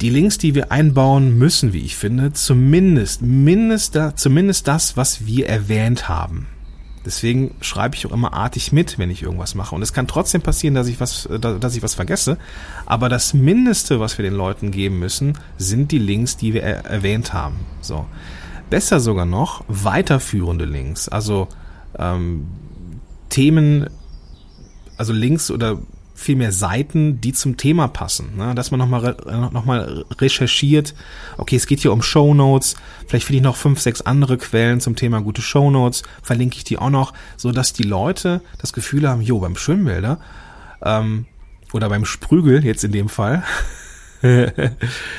Die 0.00 0.10
Links, 0.10 0.38
die 0.38 0.54
wir 0.54 0.72
einbauen 0.72 1.36
müssen, 1.36 1.72
wie 1.72 1.84
ich 1.84 1.96
finde, 1.96 2.32
zumindest, 2.32 3.20
mindest, 3.20 3.98
zumindest 4.16 4.66
das, 4.66 4.96
was 4.96 5.26
wir 5.26 5.46
erwähnt 5.46 6.08
haben. 6.08 6.46
Deswegen 7.04 7.54
schreibe 7.62 7.96
ich 7.96 8.06
auch 8.06 8.12
immer 8.12 8.34
artig 8.34 8.72
mit, 8.72 8.98
wenn 8.98 9.10
ich 9.10 9.22
irgendwas 9.22 9.54
mache. 9.54 9.74
Und 9.74 9.80
es 9.80 9.92
kann 9.92 10.06
trotzdem 10.06 10.42
passieren, 10.42 10.74
dass 10.74 10.86
ich 10.86 11.00
was, 11.00 11.28
dass 11.40 11.74
ich 11.74 11.82
was 11.82 11.94
vergesse. 11.94 12.36
Aber 12.84 13.08
das 13.08 13.32
Mindeste, 13.32 14.00
was 14.00 14.18
wir 14.18 14.22
den 14.22 14.34
Leuten 14.34 14.70
geben 14.70 14.98
müssen, 14.98 15.38
sind 15.56 15.92
die 15.92 15.98
Links, 15.98 16.36
die 16.36 16.52
wir 16.52 16.62
er 16.62 16.84
erwähnt 16.84 17.32
haben. 17.32 17.56
So. 17.80 18.04
Besser 18.68 19.00
sogar 19.00 19.24
noch 19.24 19.64
weiterführende 19.66 20.66
Links. 20.66 21.08
Also 21.08 21.48
ähm, 21.98 22.46
Themen, 23.30 23.88
also 24.98 25.12
Links 25.14 25.50
oder 25.50 25.78
vielmehr 26.20 26.52
Seiten, 26.52 27.20
die 27.20 27.32
zum 27.32 27.56
Thema 27.56 27.88
passen. 27.88 28.36
Ne? 28.36 28.54
Dass 28.54 28.70
man 28.70 28.78
nochmal 28.78 29.16
noch 29.52 29.64
mal 29.64 30.04
recherchiert, 30.18 30.94
okay, 31.38 31.56
es 31.56 31.66
geht 31.66 31.80
hier 31.80 31.92
um 31.92 32.02
Show 32.02 32.34
Notes, 32.34 32.76
vielleicht 33.06 33.26
finde 33.26 33.38
ich 33.38 33.42
noch 33.42 33.56
fünf, 33.56 33.80
sechs 33.80 34.02
andere 34.02 34.36
Quellen 34.36 34.80
zum 34.80 34.96
Thema 34.96 35.22
gute 35.22 35.40
Show 35.40 35.70
Notes, 35.70 36.02
verlinke 36.22 36.58
ich 36.58 36.64
die 36.64 36.76
auch 36.76 36.90
noch, 36.90 37.14
so 37.38 37.52
dass 37.52 37.72
die 37.72 37.84
Leute 37.84 38.42
das 38.58 38.74
Gefühl 38.74 39.08
haben, 39.08 39.22
jo, 39.22 39.38
beim 39.38 39.56
Schwimmbilder 39.56 40.20
ähm, 40.82 41.24
oder 41.72 41.88
beim 41.88 42.04
Sprügel 42.04 42.64
jetzt 42.64 42.84
in 42.84 42.92
dem 42.92 43.08
Fall, 43.08 43.42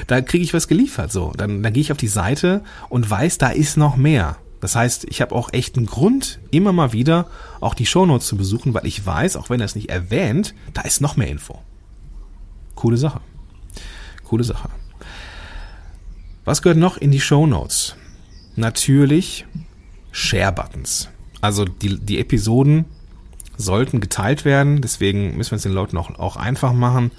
da 0.08 0.22
kriege 0.22 0.44
ich 0.44 0.54
was 0.54 0.68
geliefert. 0.68 1.12
So, 1.12 1.34
dann, 1.36 1.64
dann 1.64 1.74
gehe 1.74 1.82
ich 1.82 1.92
auf 1.92 1.98
die 1.98 2.08
Seite 2.08 2.64
und 2.90 3.10
weiß, 3.10 3.40
da 3.40 3.50
ist 3.50 3.76
noch 3.76 3.96
mehr. 3.96 4.38
Das 4.62 4.76
heißt, 4.76 5.06
ich 5.10 5.22
habe 5.22 5.36
auch 5.36 5.52
echt 5.52 5.76
einen 5.76 5.88
Grund, 5.88 6.40
immer 6.52 6.72
mal 6.72 6.94
wieder 6.94 7.28
auch 7.60 7.74
die 7.74 7.88
Shownotes 7.88 8.28
zu 8.28 8.38
besuchen, 8.38 8.74
weil 8.74 8.86
ich 8.86 9.06
weiß, 9.06 9.36
auch 9.36 9.50
wenn 9.50 9.60
er 9.60 9.66
es 9.66 9.76
nicht 9.76 9.90
erwähnt, 9.90 10.54
da 10.74 10.82
ist 10.82 11.02
noch 11.02 11.18
mehr 11.18 11.28
Info. 11.28 11.60
Coole 12.76 12.98
Sache. 12.98 13.20
Coole 14.24 14.44
Sache. 14.44 14.70
Was 16.46 16.62
gehört 16.62 16.78
noch 16.78 16.98
in 16.98 17.12
die 17.12 17.20
Shownotes? 17.20 17.96
Natürlich 18.56 19.46
Share-Buttons. 20.12 21.10
Also 21.42 21.66
die, 21.66 22.00
die 22.00 22.20
Episoden 22.20 22.86
sollten 23.58 24.00
geteilt 24.00 24.46
werden, 24.46 24.82
deswegen 24.82 25.38
müssen 25.38 25.52
wir 25.52 25.58
es 25.58 25.64
den 25.64 25.72
Leuten 25.72 25.98
auch, 25.98 26.18
auch 26.20 26.36
einfach 26.36 26.74
machen. 26.74 27.12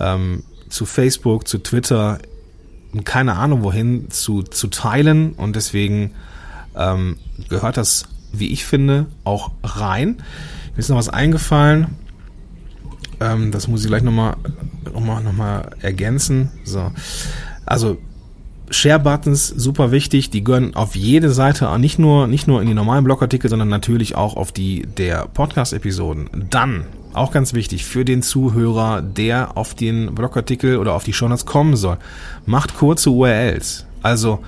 Ähm, 0.00 0.44
zu 0.68 0.86
Facebook, 0.86 1.46
zu 1.46 1.58
Twitter, 1.58 2.18
keine 3.04 3.34
Ahnung 3.34 3.62
wohin, 3.62 4.10
zu, 4.10 4.42
zu 4.42 4.68
teilen 4.68 5.32
und 5.34 5.56
deswegen 5.56 6.12
ähm, 6.76 7.16
gehört 7.48 7.76
das, 7.76 8.06
wie 8.32 8.52
ich 8.52 8.64
finde, 8.64 9.06
auch 9.24 9.52
rein. 9.62 10.16
Mir 10.74 10.78
ist 10.78 10.88
noch 10.88 10.96
was 10.96 11.08
eingefallen. 11.08 11.88
Ähm, 13.20 13.50
das 13.50 13.68
muss 13.68 13.82
ich 13.82 13.88
gleich 13.88 14.02
nochmal 14.02 14.36
noch 14.92 15.00
mal, 15.00 15.22
noch 15.22 15.32
mal 15.32 15.70
ergänzen. 15.80 16.50
So. 16.64 16.90
Also 17.66 17.98
Share-Buttons, 18.70 19.48
super 19.48 19.90
wichtig. 19.90 20.30
Die 20.30 20.42
gehören 20.42 20.74
auf 20.74 20.96
jede 20.96 21.30
Seite, 21.30 21.78
nicht 21.78 21.98
nur, 21.98 22.26
nicht 22.26 22.48
nur 22.48 22.60
in 22.60 22.68
die 22.68 22.74
normalen 22.74 23.04
Blogartikel, 23.04 23.50
sondern 23.50 23.68
natürlich 23.68 24.16
auch 24.16 24.36
auf 24.36 24.52
die 24.52 24.86
der 24.86 25.26
Podcast-Episoden. 25.26 26.30
Dann, 26.50 26.86
auch 27.12 27.30
ganz 27.30 27.52
wichtig, 27.52 27.84
für 27.84 28.04
den 28.04 28.22
Zuhörer, 28.22 29.02
der 29.02 29.56
auf 29.56 29.74
den 29.74 30.14
Blogartikel 30.14 30.78
oder 30.78 30.94
auf 30.94 31.04
die 31.04 31.12
Shownotes 31.12 31.46
kommen 31.46 31.76
soll, 31.76 31.98
macht 32.46 32.76
kurze 32.76 33.10
URLs. 33.10 33.86
Also, 34.02 34.40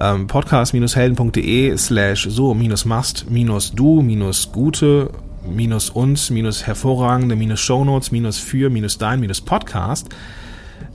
ähm, 0.00 0.26
podcast-helden.de 0.26 1.76
slash 1.76 2.26
so 2.30 2.54
minus 2.54 2.84
must 2.84 3.30
minus 3.30 3.72
du 3.72 4.02
minus 4.02 4.50
gute 4.50 5.10
minus 5.46 5.90
uns 5.90 6.30
minus 6.30 6.66
hervorragende 6.66 7.36
minus 7.36 7.60
Shownotes 7.60 8.10
minus 8.10 8.38
für 8.38 8.70
minus 8.70 8.98
dein 8.98 9.20
minus 9.20 9.40
Podcast. 9.40 10.08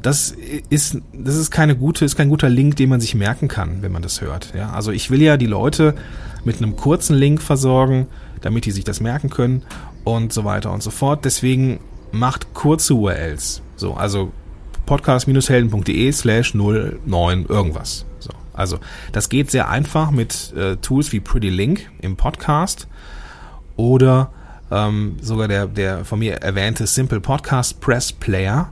Das 0.01 0.35
ist, 0.69 0.99
das 1.13 1.35
ist 1.35 1.51
keine 1.51 1.75
gute, 1.75 2.05
ist 2.05 2.15
kein 2.15 2.29
guter 2.29 2.49
Link, 2.49 2.75
den 2.75 2.89
man 2.89 3.01
sich 3.01 3.15
merken 3.15 3.47
kann, 3.47 3.81
wenn 3.81 3.91
man 3.91 4.01
das 4.01 4.21
hört. 4.21 4.53
Ja, 4.55 4.71
also 4.71 4.91
ich 4.91 5.09
will 5.09 5.21
ja 5.21 5.37
die 5.37 5.45
Leute 5.45 5.95
mit 6.43 6.57
einem 6.57 6.75
kurzen 6.75 7.15
Link 7.15 7.41
versorgen, 7.41 8.07
damit 8.41 8.65
die 8.65 8.71
sich 8.71 8.83
das 8.83 8.99
merken 8.99 9.29
können 9.29 9.63
und 10.03 10.33
so 10.33 10.43
weiter 10.43 10.71
und 10.71 10.83
so 10.83 10.91
fort. 10.91 11.25
Deswegen 11.25 11.79
macht 12.11 12.53
kurze 12.53 12.93
URLs. 12.93 13.61
So, 13.75 13.93
also 13.93 14.31
podcast-helden.de 14.85 16.11
slash 16.11 16.53
09 16.53 17.45
irgendwas. 17.47 18.05
So. 18.55 18.61
Also 18.61 18.79
das 19.11 19.29
geht 19.29 19.51
sehr 19.51 19.69
einfach 19.69 20.11
mit 20.11 20.53
äh, 20.53 20.77
Tools 20.77 21.11
wie 21.11 21.19
Pretty 21.19 21.49
Link 21.49 21.89
im 22.01 22.15
Podcast 22.15 22.87
oder 23.75 24.31
ähm, 24.71 25.17
sogar 25.21 25.47
der, 25.47 25.67
der 25.67 26.05
von 26.05 26.19
mir 26.19 26.35
erwähnte 26.37 26.87
Simple 26.87 27.21
Podcast 27.21 27.79
Press 27.81 28.11
Player, 28.11 28.69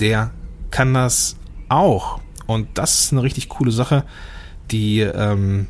der 0.00 0.30
kann 0.70 0.94
das 0.94 1.36
auch. 1.68 2.20
Und 2.46 2.68
das 2.74 3.00
ist 3.00 3.12
eine 3.12 3.22
richtig 3.22 3.48
coole 3.48 3.72
Sache, 3.72 4.04
die 4.70 5.00
ähm, 5.00 5.66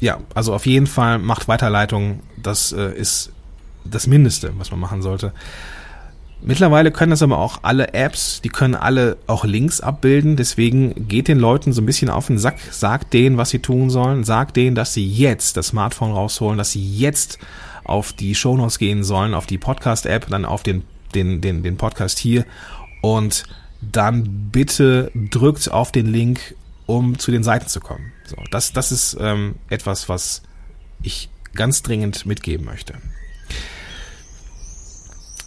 ja, 0.00 0.18
also 0.34 0.52
auf 0.54 0.66
jeden 0.66 0.86
Fall 0.88 1.18
macht 1.18 1.48
Weiterleitung. 1.48 2.20
Das 2.36 2.72
äh, 2.72 2.92
ist 2.92 3.30
das 3.84 4.06
Mindeste, 4.06 4.52
was 4.58 4.70
man 4.70 4.80
machen 4.80 5.00
sollte. 5.00 5.32
Mittlerweile 6.44 6.90
können 6.90 7.10
das 7.10 7.22
aber 7.22 7.38
auch 7.38 7.60
alle 7.62 7.94
Apps, 7.94 8.40
die 8.40 8.48
können 8.48 8.74
alle 8.74 9.16
auch 9.28 9.44
Links 9.44 9.80
abbilden. 9.80 10.34
Deswegen 10.34 11.06
geht 11.06 11.28
den 11.28 11.38
Leuten 11.38 11.72
so 11.72 11.80
ein 11.80 11.86
bisschen 11.86 12.10
auf 12.10 12.26
den 12.26 12.38
Sack, 12.38 12.58
sagt 12.70 13.12
denen, 13.12 13.36
was 13.36 13.50
sie 13.50 13.60
tun 13.60 13.90
sollen, 13.90 14.24
sagt 14.24 14.56
denen, 14.56 14.74
dass 14.74 14.92
sie 14.92 15.06
jetzt 15.06 15.56
das 15.56 15.68
Smartphone 15.68 16.10
rausholen, 16.10 16.58
dass 16.58 16.72
sie 16.72 16.96
jetzt 16.96 17.38
auf 17.84 18.12
die 18.12 18.34
Shownotes 18.34 18.78
gehen 18.78 19.04
sollen, 19.04 19.34
auf 19.34 19.46
die 19.46 19.58
Podcast-App, 19.58 20.28
dann 20.28 20.44
auf 20.44 20.64
den, 20.64 20.82
den, 21.14 21.40
den, 21.40 21.62
den 21.62 21.76
Podcast 21.76 22.18
hier 22.18 22.44
und 23.02 23.44
dann 23.80 24.50
bitte 24.50 25.12
drückt 25.14 25.70
auf 25.70 25.92
den 25.92 26.06
Link, 26.06 26.56
um 26.86 27.18
zu 27.18 27.30
den 27.30 27.44
Seiten 27.44 27.68
zu 27.68 27.80
kommen. 27.80 28.12
So, 28.24 28.36
das, 28.50 28.72
das 28.72 28.90
ist 28.90 29.16
ähm, 29.20 29.54
etwas, 29.68 30.08
was 30.08 30.42
ich 31.02 31.30
ganz 31.54 31.82
dringend 31.82 32.26
mitgeben 32.26 32.66
möchte. 32.66 32.94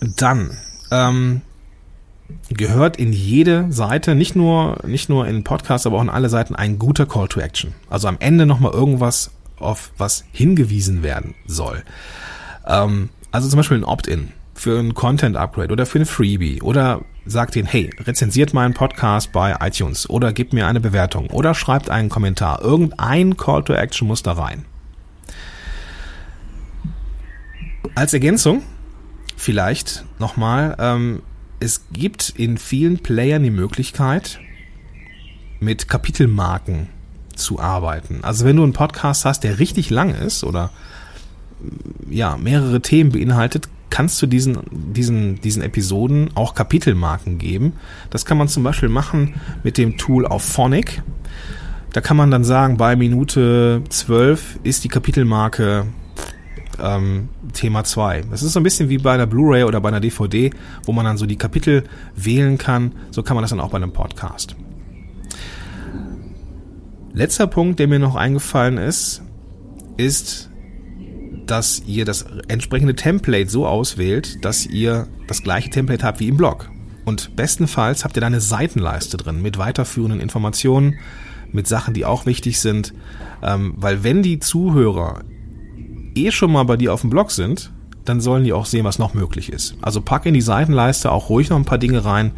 Dann 0.01 0.57
ähm, 0.91 1.41
gehört 2.49 2.97
in 2.97 3.13
jede 3.13 3.71
Seite, 3.71 4.15
nicht 4.15 4.35
nur, 4.35 4.77
nicht 4.85 5.09
nur 5.09 5.27
in 5.27 5.43
Podcasts, 5.43 5.85
aber 5.85 5.97
auch 5.97 6.03
in 6.03 6.09
alle 6.09 6.29
Seiten 6.29 6.55
ein 6.55 6.79
guter 6.79 7.05
Call 7.05 7.27
to 7.27 7.39
Action. 7.39 7.73
Also 7.89 8.07
am 8.07 8.17
Ende 8.19 8.45
nochmal 8.45 8.71
irgendwas, 8.71 9.31
auf 9.57 9.91
was 9.97 10.25
hingewiesen 10.31 11.03
werden 11.03 11.35
soll. 11.45 11.83
Ähm, 12.67 13.09
also 13.31 13.47
zum 13.47 13.57
Beispiel 13.57 13.77
ein 13.77 13.83
Opt-in 13.83 14.31
für 14.53 14.79
ein 14.79 14.93
Content-Upgrade 14.93 15.71
oder 15.71 15.85
für 15.85 15.99
ein 15.99 16.05
Freebie 16.05 16.61
oder 16.61 17.01
sagt 17.25 17.55
ihnen, 17.55 17.67
hey, 17.67 17.89
rezensiert 17.99 18.53
meinen 18.53 18.73
Podcast 18.73 19.31
bei 19.31 19.55
iTunes 19.59 20.09
oder 20.09 20.31
gebt 20.31 20.53
mir 20.53 20.67
eine 20.67 20.79
Bewertung 20.79 21.29
oder 21.29 21.53
schreibt 21.53 21.89
einen 21.89 22.09
Kommentar. 22.09 22.61
Irgendein 22.61 23.37
Call 23.37 23.63
to 23.63 23.73
Action 23.73 24.07
muss 24.07 24.23
da 24.23 24.33
rein. 24.33 24.65
Als 27.95 28.13
Ergänzung 28.13 28.63
vielleicht 29.35 30.05
nochmal, 30.19 30.75
ähm, 30.79 31.21
es 31.59 31.85
gibt 31.91 32.29
in 32.29 32.57
vielen 32.57 32.99
Playern 32.99 33.43
die 33.43 33.51
Möglichkeit, 33.51 34.39
mit 35.59 35.87
Kapitelmarken 35.87 36.89
zu 37.35 37.59
arbeiten. 37.59 38.19
Also 38.23 38.45
wenn 38.45 38.55
du 38.55 38.63
einen 38.63 38.73
Podcast 38.73 39.25
hast, 39.25 39.43
der 39.43 39.59
richtig 39.59 39.89
lang 39.89 40.13
ist 40.13 40.43
oder 40.43 40.71
ja, 42.09 42.37
mehrere 42.37 42.81
Themen 42.81 43.11
beinhaltet, 43.11 43.69
kannst 43.89 44.21
du 44.21 44.27
diesen, 44.27 44.59
diesen, 44.71 45.39
diesen 45.41 45.61
Episoden 45.61 46.31
auch 46.35 46.53
Kapitelmarken 46.53 47.37
geben. 47.37 47.73
Das 48.09 48.25
kann 48.25 48.37
man 48.37 48.47
zum 48.47 48.63
Beispiel 48.63 48.89
machen 48.89 49.35
mit 49.63 49.77
dem 49.77 49.97
Tool 49.97 50.25
auf 50.25 50.43
Phonic. 50.43 51.01
Da 51.93 52.01
kann 52.01 52.17
man 52.17 52.29
dann 52.29 52.43
sagen, 52.43 52.77
bei 52.77 52.95
Minute 52.97 53.81
12 53.87 54.59
ist 54.63 54.83
die 54.83 54.89
Kapitelmarke 54.89 55.85
ähm, 56.81 57.29
Thema 57.53 57.83
2. 57.83 58.23
Das 58.31 58.43
ist 58.43 58.53
so 58.53 58.59
ein 58.59 58.63
bisschen 58.63 58.89
wie 58.89 58.97
bei 58.97 59.13
einer 59.13 59.27
Blu-ray 59.27 59.63
oder 59.63 59.81
bei 59.81 59.89
einer 59.89 59.99
DVD, 59.99 60.51
wo 60.85 60.91
man 60.91 61.05
dann 61.05 61.17
so 61.17 61.25
die 61.25 61.37
Kapitel 61.37 61.83
wählen 62.15 62.57
kann. 62.57 62.93
So 63.11 63.23
kann 63.23 63.35
man 63.35 63.43
das 63.43 63.51
dann 63.51 63.59
auch 63.59 63.69
bei 63.69 63.77
einem 63.77 63.91
Podcast. 63.91 64.55
Letzter 67.13 67.47
Punkt, 67.47 67.79
der 67.79 67.87
mir 67.87 67.99
noch 67.99 68.15
eingefallen 68.15 68.77
ist, 68.77 69.21
ist, 69.97 70.49
dass 71.45 71.81
ihr 71.85 72.05
das 72.05 72.25
entsprechende 72.47 72.95
Template 72.95 73.49
so 73.49 73.65
auswählt, 73.65 74.43
dass 74.43 74.65
ihr 74.65 75.07
das 75.27 75.43
gleiche 75.43 75.69
Template 75.69 76.03
habt 76.03 76.19
wie 76.19 76.27
im 76.27 76.37
Blog. 76.37 76.69
Und 77.05 77.35
bestenfalls 77.35 78.03
habt 78.03 78.17
ihr 78.17 78.21
da 78.21 78.27
eine 78.27 78.41
Seitenleiste 78.41 79.17
drin 79.17 79.41
mit 79.41 79.57
weiterführenden 79.57 80.19
Informationen, 80.19 80.95
mit 81.51 81.67
Sachen, 81.67 81.93
die 81.93 82.03
auch 82.03 82.25
wichtig 82.25 82.59
sind. 82.59 82.93
Ähm, 83.41 83.75
weil 83.77 84.03
wenn 84.03 84.23
die 84.23 84.39
Zuhörer 84.39 85.21
eh 86.15 86.31
schon 86.31 86.51
mal 86.51 86.63
bei 86.63 86.77
dir 86.77 86.93
auf 86.93 87.01
dem 87.01 87.09
Blog 87.09 87.31
sind, 87.31 87.71
dann 88.05 88.21
sollen 88.21 88.43
die 88.43 88.53
auch 88.53 88.65
sehen, 88.65 88.85
was 88.85 88.99
noch 88.99 89.13
möglich 89.13 89.51
ist. 89.51 89.75
Also 89.81 90.01
pack 90.01 90.25
in 90.25 90.33
die 90.33 90.41
Seitenleiste 90.41 91.11
auch 91.11 91.29
ruhig 91.29 91.49
noch 91.49 91.57
ein 91.57 91.65
paar 91.65 91.77
Dinge 91.77 92.05
rein, 92.05 92.31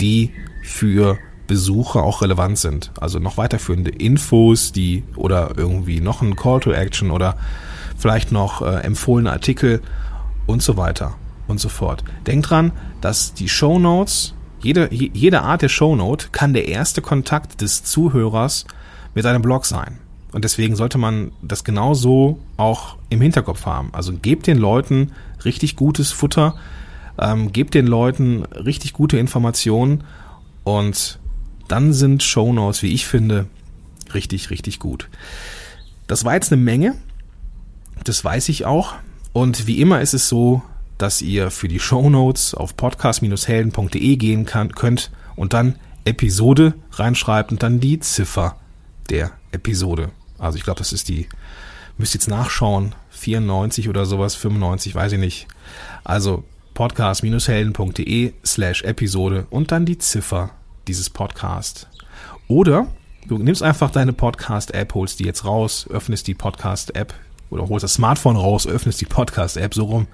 die 0.00 0.32
für 0.62 1.18
Besucher 1.46 2.02
auch 2.04 2.22
relevant 2.22 2.58
sind. 2.58 2.92
Also 3.00 3.18
noch 3.18 3.36
weiterführende 3.36 3.90
Infos, 3.90 4.70
die 4.72 5.02
oder 5.16 5.52
irgendwie 5.56 6.00
noch 6.00 6.22
ein 6.22 6.36
Call 6.36 6.60
to 6.60 6.70
Action 6.70 7.10
oder 7.10 7.36
vielleicht 7.96 8.30
noch 8.30 8.62
äh, 8.62 8.80
empfohlene 8.82 9.32
Artikel 9.32 9.82
und 10.46 10.62
so 10.62 10.76
weiter 10.76 11.16
und 11.48 11.58
so 11.58 11.68
fort. 11.68 12.04
Denkt 12.26 12.50
dran, 12.50 12.72
dass 13.00 13.34
die 13.34 13.48
Show 13.48 13.78
Notes, 13.78 14.34
jede, 14.60 14.92
jede 14.92 15.42
Art 15.42 15.62
der 15.62 15.68
Show 15.68 15.96
Note 15.96 16.28
kann 16.30 16.52
der 16.52 16.68
erste 16.68 17.00
Kontakt 17.00 17.60
des 17.60 17.82
Zuhörers 17.82 18.66
mit 19.14 19.26
einem 19.26 19.42
Blog 19.42 19.64
sein. 19.64 19.98
Und 20.32 20.44
deswegen 20.44 20.76
sollte 20.76 20.98
man 20.98 21.32
das 21.42 21.64
genauso 21.64 22.38
auch 22.56 22.96
im 23.08 23.20
Hinterkopf 23.20 23.64
haben. 23.66 23.90
Also 23.92 24.12
gebt 24.12 24.46
den 24.46 24.58
Leuten 24.58 25.12
richtig 25.44 25.76
gutes 25.76 26.12
Futter, 26.12 26.56
ähm, 27.18 27.52
gebt 27.52 27.74
den 27.74 27.86
Leuten 27.86 28.44
richtig 28.44 28.92
gute 28.92 29.18
Informationen 29.18 30.04
und 30.64 31.18
dann 31.66 31.92
sind 31.92 32.22
Show 32.22 32.52
Notes, 32.52 32.82
wie 32.82 32.92
ich 32.92 33.06
finde, 33.06 33.46
richtig, 34.14 34.50
richtig 34.50 34.78
gut. 34.78 35.08
Das 36.06 36.24
war 36.24 36.34
jetzt 36.34 36.52
eine 36.52 36.60
Menge. 36.60 36.94
Das 38.04 38.24
weiß 38.24 38.48
ich 38.48 38.64
auch. 38.64 38.94
Und 39.32 39.66
wie 39.66 39.80
immer 39.80 40.00
ist 40.00 40.14
es 40.14 40.28
so, 40.28 40.62
dass 40.96 41.22
ihr 41.22 41.50
für 41.50 41.68
die 41.68 41.78
Show 41.78 42.10
Notes 42.10 42.54
auf 42.54 42.76
podcast-helden.de 42.76 44.16
gehen 44.16 44.46
kann, 44.46 44.72
könnt 44.72 45.10
und 45.36 45.52
dann 45.52 45.76
Episode 46.04 46.74
reinschreibt 46.92 47.52
und 47.52 47.62
dann 47.62 47.80
die 47.80 48.00
Ziffer 48.00 48.56
der 49.10 49.30
Episode. 49.52 50.10
Also 50.38 50.58
ich 50.58 50.64
glaube, 50.64 50.78
das 50.78 50.92
ist 50.92 51.08
die, 51.08 51.28
müsst 51.96 52.14
jetzt 52.14 52.28
nachschauen, 52.28 52.94
94 53.10 53.88
oder 53.88 54.06
sowas, 54.06 54.34
95, 54.34 54.94
weiß 54.94 55.12
ich 55.12 55.18
nicht. 55.18 55.48
Also 56.04 56.44
podcast-helden.de 56.74 58.34
slash 58.44 58.82
Episode 58.82 59.46
und 59.50 59.72
dann 59.72 59.84
die 59.84 59.98
Ziffer 59.98 60.50
dieses 60.86 61.10
Podcast. 61.10 61.88
Oder 62.46 62.86
du 63.26 63.38
nimmst 63.38 63.62
einfach 63.62 63.90
deine 63.90 64.12
Podcast-App, 64.12 64.94
holst 64.94 65.18
die 65.18 65.24
jetzt 65.24 65.44
raus, 65.44 65.86
öffnest 65.90 66.26
die 66.28 66.34
Podcast-App 66.34 67.12
oder 67.50 67.68
holst 67.68 67.84
das 67.84 67.94
Smartphone 67.94 68.36
raus, 68.36 68.66
öffnest 68.66 69.00
die 69.00 69.06
Podcast-App 69.06 69.74
so 69.74 69.84
rum 69.86 70.06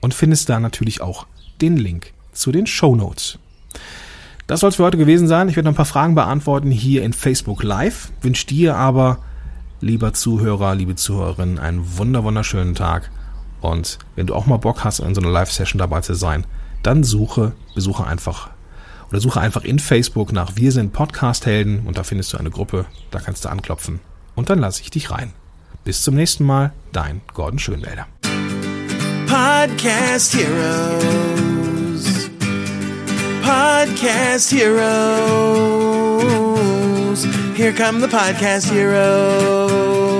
und 0.00 0.14
findest 0.14 0.48
da 0.48 0.60
natürlich 0.60 1.02
auch 1.02 1.26
den 1.60 1.76
Link 1.76 2.12
zu 2.32 2.52
den 2.52 2.66
Show 2.66 2.96
Notes. 2.96 3.38
Das 4.46 4.60
soll 4.60 4.70
es 4.70 4.76
für 4.76 4.84
heute 4.84 4.96
gewesen 4.96 5.28
sein. 5.28 5.50
Ich 5.50 5.56
werde 5.56 5.66
noch 5.66 5.74
ein 5.74 5.76
paar 5.76 5.84
Fragen 5.84 6.14
beantworten 6.14 6.70
hier 6.70 7.02
in 7.02 7.12
Facebook 7.12 7.62
Live. 7.62 8.10
Wünsche 8.22 8.46
dir 8.46 8.76
aber 8.76 9.18
lieber 9.80 10.12
Zuhörer, 10.12 10.74
liebe 10.74 10.96
Zuhörerin, 10.96 11.58
einen 11.58 11.98
wunder 11.98 12.24
wunderschönen 12.24 12.74
Tag. 12.74 13.10
Und 13.60 13.98
wenn 14.16 14.26
du 14.26 14.34
auch 14.34 14.46
mal 14.46 14.56
Bock 14.56 14.84
hast, 14.84 15.00
in 15.00 15.14
so 15.14 15.20
einer 15.20 15.30
Live-Session 15.30 15.78
dabei 15.78 16.00
zu 16.00 16.14
sein, 16.14 16.46
dann 16.82 17.04
suche, 17.04 17.52
besuche 17.74 18.06
einfach 18.06 18.50
oder 19.10 19.20
suche 19.20 19.40
einfach 19.40 19.64
in 19.64 19.78
Facebook 19.78 20.32
nach 20.32 20.56
Wir 20.56 20.72
sind 20.72 20.92
Podcast-Helden 20.92 21.86
und 21.86 21.98
da 21.98 22.02
findest 22.02 22.32
du 22.32 22.38
eine 22.38 22.50
Gruppe, 22.50 22.86
da 23.10 23.20
kannst 23.20 23.44
du 23.44 23.48
anklopfen 23.48 24.00
und 24.34 24.50
dann 24.50 24.58
lasse 24.58 24.82
ich 24.82 24.90
dich 24.90 25.10
rein. 25.10 25.32
Bis 25.84 26.02
zum 26.02 26.14
nächsten 26.14 26.44
Mal, 26.44 26.72
dein 26.92 27.22
Gordon 27.34 27.58
Schönwälder. 27.58 28.06
Podcast 29.26 30.36
Heroes. 30.36 31.48
Podcast 33.42 34.52
Heroes. 37.24 37.56
Here 37.56 37.72
come 37.72 38.00
the 38.00 38.08
Podcast 38.08 38.70
Heroes. 38.70 40.17